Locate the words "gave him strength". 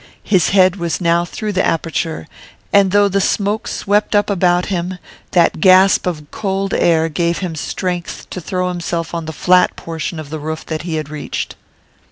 7.07-8.27